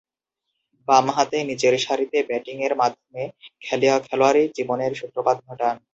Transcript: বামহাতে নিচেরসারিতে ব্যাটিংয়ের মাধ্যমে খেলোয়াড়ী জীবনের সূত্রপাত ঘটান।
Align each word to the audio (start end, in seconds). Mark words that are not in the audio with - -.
বামহাতে 0.87 1.37
নিচেরসারিতে 1.49 2.17
ব্যাটিংয়ের 2.29 2.73
মাধ্যমে 2.81 3.23
খেলোয়াড়ী 4.05 4.43
জীবনের 4.57 4.91
সূত্রপাত 4.99 5.37
ঘটান। 5.47 5.75